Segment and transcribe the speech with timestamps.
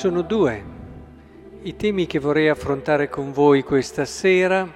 [0.00, 0.64] sono due
[1.64, 4.66] i temi che vorrei affrontare con voi questa sera,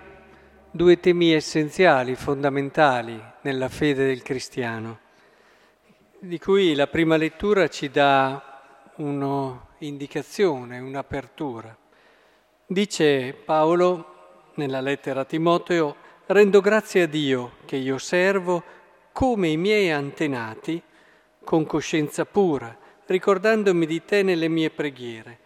[0.71, 4.99] due temi essenziali, fondamentali nella fede del cristiano,
[6.19, 11.75] di cui la prima lettura ci dà un'indicazione, un'apertura.
[12.67, 18.63] Dice Paolo nella lettera a Timoteo, rendo grazie a Dio che io servo
[19.13, 20.83] come i miei antenati,
[21.43, 25.39] con coscienza pura, ricordandomi di te nelle mie preghiere.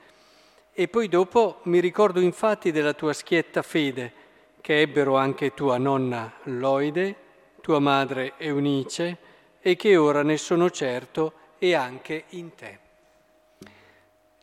[0.72, 4.12] E poi dopo mi ricordo infatti della tua schietta fede,
[4.60, 7.16] che ebbero anche tua nonna Loide,
[7.60, 9.16] tua madre Eunice,
[9.60, 12.78] e che ora ne sono certo e anche in te.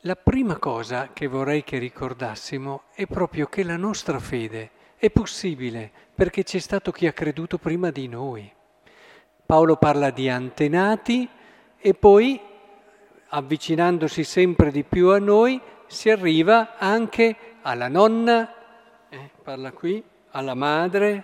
[0.01, 5.91] La prima cosa che vorrei che ricordassimo è proprio che la nostra fede è possibile
[6.13, 8.51] perché c'è stato chi ha creduto prima di noi.
[9.45, 11.27] Paolo parla di antenati
[11.77, 12.39] e poi
[13.35, 18.53] avvicinandosi sempre di più a noi, si arriva anche alla nonna,
[19.09, 21.23] eh, parla qui, alla madre,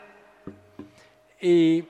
[1.38, 1.88] e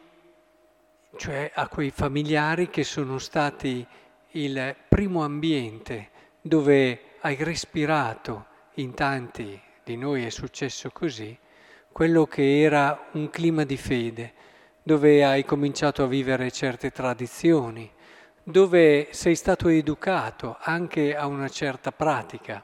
[1.17, 3.85] cioè a quei familiari che sono stati
[4.33, 11.35] il primo ambiente dove hai respirato, in tanti di noi è successo così,
[11.91, 14.33] quello che era un clima di fede,
[14.83, 17.91] dove hai cominciato a vivere certe tradizioni,
[18.43, 22.63] dove sei stato educato anche a una certa pratica.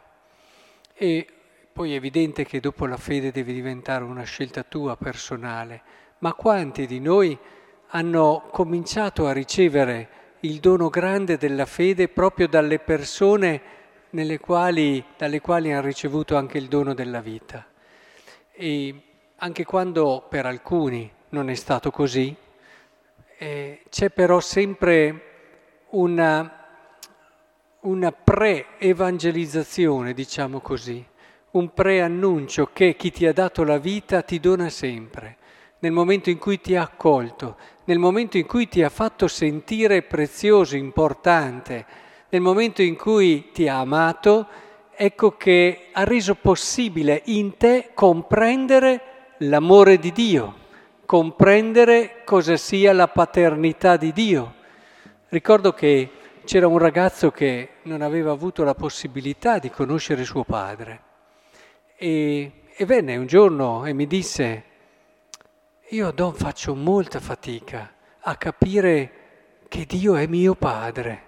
[0.93, 1.27] E
[1.71, 5.81] poi è evidente che dopo la fede deve diventare una scelta tua personale,
[6.19, 7.37] ma quanti di noi
[7.89, 10.09] hanno cominciato a ricevere
[10.41, 13.61] il dono grande della fede proprio dalle persone
[14.39, 17.65] quali, dalle quali hanno ricevuto anche il dono della vita?
[18.51, 19.01] E
[19.35, 22.35] anche quando per alcuni non è stato così,
[23.37, 25.21] eh, c'è però sempre
[25.89, 26.51] una,
[27.81, 31.05] una pre-evangelizzazione, diciamo così,
[31.51, 35.37] un pre-annuncio che chi ti ha dato la vita ti dona sempre,
[35.79, 37.55] nel momento in cui ti ha accolto,
[37.85, 41.85] nel momento in cui ti ha fatto sentire prezioso, importante,
[42.29, 44.47] nel momento in cui ti ha amato,
[44.93, 49.01] ecco che ha reso possibile in te comprendere
[49.37, 50.65] l'amore di Dio,
[51.05, 54.55] comprendere cosa sia la paternità di Dio
[55.29, 56.09] Ricordo che
[56.45, 61.01] c'era un ragazzo che non aveva avuto la possibilità di conoscere suo padre
[61.97, 64.63] e, e venne un giorno e mi disse,
[65.89, 69.11] io Don faccio molta fatica a capire
[69.67, 71.23] che Dio è mio padre.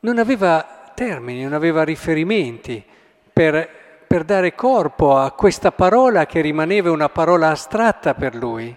[0.00, 2.84] Non aveva termini, non aveva riferimenti
[3.32, 3.68] per,
[4.06, 8.76] per dare corpo a questa parola che rimaneva una parola astratta per lui,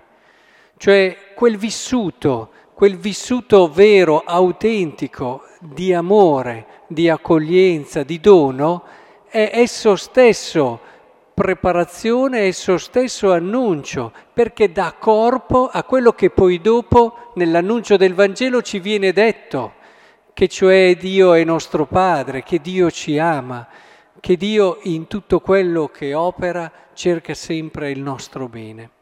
[0.77, 8.83] cioè quel vissuto quel vissuto vero, autentico di amore, di accoglienza, di dono,
[9.27, 10.79] è esso stesso
[11.33, 18.61] preparazione, esso stesso annuncio, perché dà corpo a quello che poi dopo nell'annuncio del Vangelo
[18.61, 19.73] ci viene detto,
[20.33, 23.67] che cioè Dio è nostro Padre, che Dio ci ama,
[24.19, 28.96] che Dio in tutto quello che opera cerca sempre il nostro bene.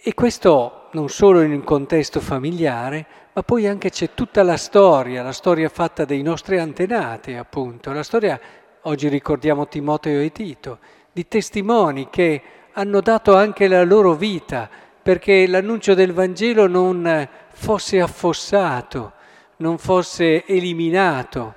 [0.00, 5.24] E questo non solo in un contesto familiare, ma poi anche c'è tutta la storia,
[5.24, 7.90] la storia fatta dei nostri antenati, appunto.
[7.92, 8.38] La storia,
[8.82, 10.78] oggi ricordiamo Timoteo e Tito,
[11.12, 12.42] di testimoni che
[12.74, 14.70] hanno dato anche la loro vita
[15.02, 19.14] perché l'annuncio del Vangelo non fosse affossato,
[19.56, 21.54] non fosse eliminato,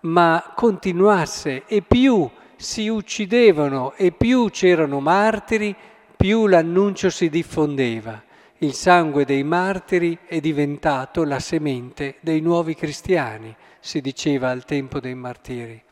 [0.00, 5.76] ma continuasse e più si uccidevano e più c'erano martiri,
[6.22, 8.22] più l'annuncio si diffondeva.
[8.58, 15.00] Il sangue dei martiri è diventato la semente dei nuovi cristiani, si diceva al tempo
[15.00, 15.82] dei martiri.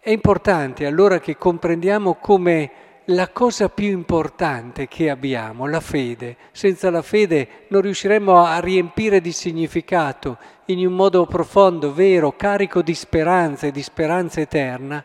[0.00, 2.70] È importante allora che comprendiamo come
[3.04, 6.36] la cosa più importante che abbiamo, la fede.
[6.50, 12.82] Senza la fede non riusciremo a riempire di significato in un modo profondo, vero, carico
[12.82, 15.04] di speranza e di speranza eterna,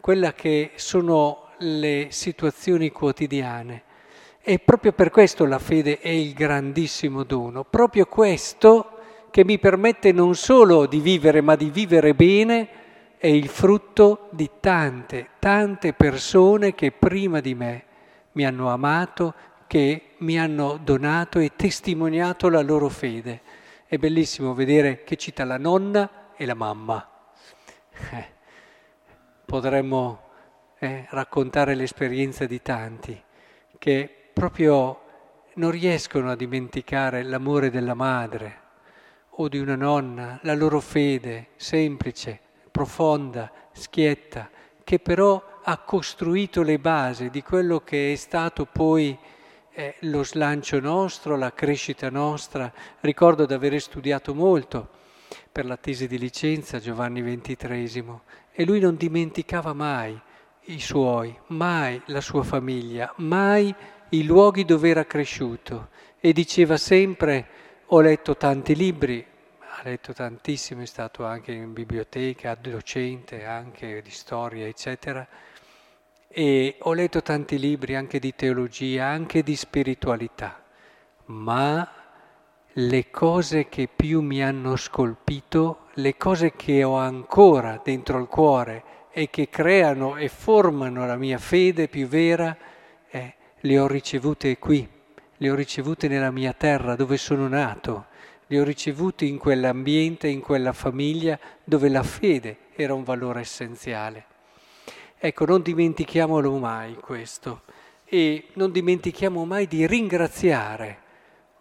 [0.00, 3.82] quella che sono le situazioni quotidiane.
[4.40, 8.98] E proprio per questo la fede è il grandissimo dono, proprio questo
[9.30, 12.68] che mi permette non solo di vivere, ma di vivere bene,
[13.16, 17.84] è il frutto di tante, tante persone che prima di me
[18.32, 19.34] mi hanno amato,
[19.66, 23.40] che mi hanno donato e testimoniato la loro fede.
[23.86, 27.08] È bellissimo vedere che cita la nonna e la mamma.
[28.12, 28.26] Eh,
[29.44, 30.23] potremmo
[30.84, 33.20] eh, raccontare l'esperienza di tanti
[33.78, 35.00] che proprio
[35.54, 38.60] non riescono a dimenticare l'amore della madre
[39.36, 42.38] o di una nonna, la loro fede semplice,
[42.70, 44.50] profonda, schietta,
[44.84, 49.16] che però ha costruito le basi di quello che è stato poi
[49.72, 52.70] eh, lo slancio nostro, la crescita nostra.
[53.00, 54.88] Ricordo di aver studiato molto
[55.50, 58.20] per la tesi di licenza Giovanni XXIII
[58.52, 60.20] e lui non dimenticava mai
[60.66, 63.74] i suoi, mai la sua famiglia, mai
[64.10, 65.88] i luoghi dove era cresciuto.
[66.20, 67.46] E diceva sempre
[67.86, 69.24] ho letto tanti libri,
[69.60, 75.26] ha letto tantissimo, è stato anche in biblioteca, docente anche di storia, eccetera,
[76.28, 80.62] e ho letto tanti libri anche di teologia, anche di spiritualità,
[81.26, 81.88] ma
[82.72, 88.82] le cose che più mi hanno scolpito, le cose che ho ancora dentro il cuore
[89.16, 92.56] e che creano e formano la mia fede più vera,
[93.08, 94.86] eh, le ho ricevute qui,
[95.36, 98.06] le ho ricevute nella mia terra dove sono nato,
[98.48, 104.24] le ho ricevute in quell'ambiente, in quella famiglia dove la fede era un valore essenziale.
[105.16, 107.62] Ecco, non dimentichiamolo mai questo
[108.04, 110.98] e non dimentichiamo mai di ringraziare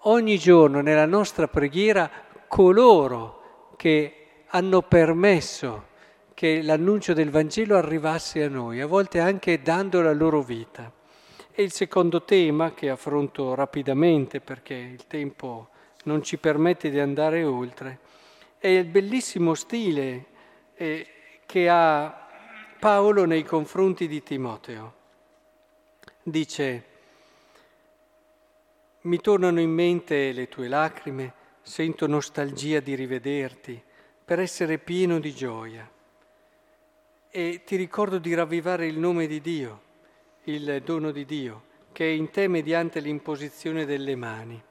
[0.05, 2.09] ogni giorno nella nostra preghiera
[2.47, 5.91] coloro che hanno permesso
[6.33, 10.91] che l'annuncio del Vangelo arrivasse a noi, a volte anche dando la loro vita.
[11.51, 15.69] E il secondo tema, che affronto rapidamente perché il tempo
[16.05, 17.99] non ci permette di andare oltre,
[18.57, 20.25] è il bellissimo stile
[20.75, 21.07] eh,
[21.45, 22.27] che ha
[22.79, 24.93] Paolo nei confronti di Timoteo.
[26.23, 26.83] Dice,
[29.01, 33.81] mi tornano in mente le tue lacrime, sento nostalgia di rivederti,
[34.25, 35.89] per essere pieno di gioia.
[37.35, 39.81] E ti ricordo di ravvivare il nome di Dio,
[40.43, 44.61] il dono di Dio, che è in te mediante l'imposizione delle mani.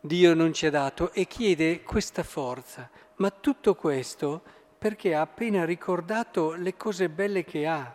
[0.00, 4.40] Dio non ci ha dato e chiede questa forza, ma tutto questo
[4.78, 7.94] perché ha appena ricordato le cose belle che ha,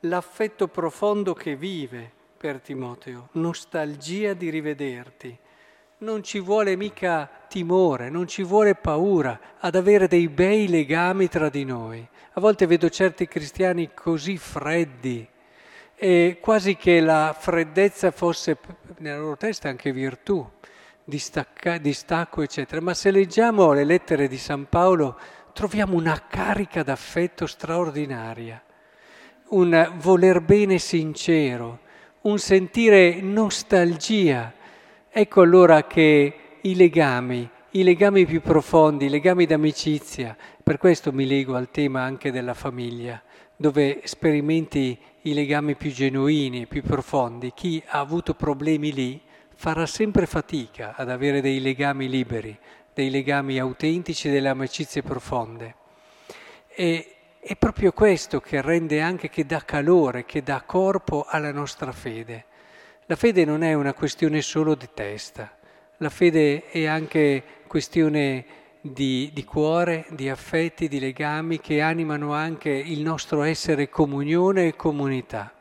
[0.00, 5.38] l'affetto profondo che vive per Timoteo, nostalgia di rivederti.
[5.98, 11.48] Non ci vuole mica timore, non ci vuole paura ad avere dei bei legami tra
[11.48, 12.06] di noi.
[12.34, 15.26] A volte vedo certi cristiani così freddi
[15.94, 18.58] e quasi che la freddezza fosse
[18.98, 20.46] nella loro testa anche virtù,
[21.02, 22.82] distacca, distacco, eccetera.
[22.82, 25.18] Ma se leggiamo le lettere di San Paolo
[25.54, 28.62] troviamo una carica d'affetto straordinaria,
[29.48, 31.78] un voler bene sincero,
[32.22, 34.52] un sentire nostalgia.
[35.18, 41.26] Ecco allora che i legami, i legami più profondi, i legami d'amicizia, per questo mi
[41.26, 43.22] lego al tema anche della famiglia,
[43.56, 47.52] dove sperimenti i legami più genuini, più profondi.
[47.54, 49.18] Chi ha avuto problemi lì
[49.54, 52.54] farà sempre fatica ad avere dei legami liberi,
[52.92, 55.76] dei legami autentici, delle amicizie profonde.
[56.68, 61.92] E è proprio questo che rende anche, che dà calore, che dà corpo alla nostra
[61.92, 62.44] fede.
[63.08, 65.56] La fede non è una questione solo di testa,
[65.98, 68.44] la fede è anche questione
[68.80, 74.74] di, di, cuore, di affetti, di legami che animano anche il nostro essere comunione e
[74.74, 75.52] comunità.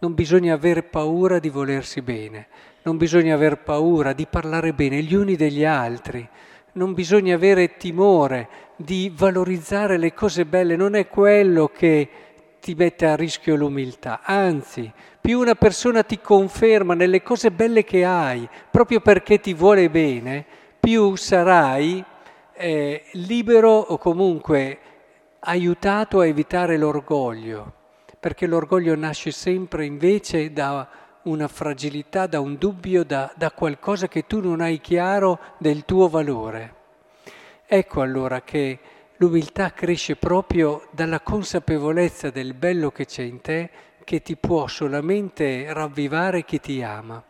[0.00, 2.48] Non bisogna avere paura di volersi bene,
[2.82, 6.28] non bisogna aver paura di parlare bene gli uni degli altri,
[6.72, 12.08] non bisogna avere timore di valorizzare le cose belle, non è quello che
[12.60, 18.04] ti mette a rischio l'umiltà, anzi, più una persona ti conferma nelle cose belle che
[18.04, 20.44] hai, proprio perché ti vuole bene,
[20.80, 22.02] più sarai
[22.54, 24.78] eh, libero o comunque
[25.40, 27.72] aiutato a evitare l'orgoglio,
[28.18, 30.88] perché l'orgoglio nasce sempre invece da
[31.22, 36.08] una fragilità, da un dubbio, da, da qualcosa che tu non hai chiaro del tuo
[36.08, 36.74] valore.
[37.66, 38.78] Ecco allora che
[39.18, 43.70] l'umiltà cresce proprio dalla consapevolezza del bello che c'è in te,
[44.04, 47.22] che ti può solamente ravvivare chi ti ama.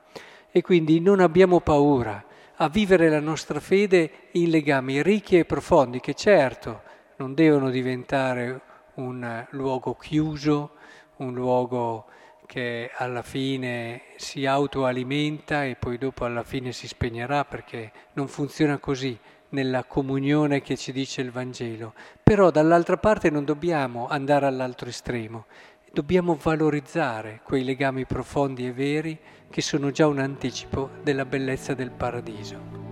[0.50, 2.24] E quindi non abbiamo paura
[2.56, 6.82] a vivere la nostra fede in legami ricchi e profondi, che certo
[7.16, 8.60] non devono diventare
[8.94, 10.72] un luogo chiuso,
[11.16, 12.06] un luogo
[12.46, 18.78] che alla fine si autoalimenta e poi dopo alla fine si spegnerà perché non funziona
[18.78, 19.18] così
[19.50, 21.94] nella comunione che ci dice il Vangelo.
[22.22, 25.46] Però dall'altra parte non dobbiamo andare all'altro estremo,
[25.92, 29.18] dobbiamo valorizzare quei legami profondi e veri
[29.50, 32.87] che sono già un anticipo della bellezza del paradiso.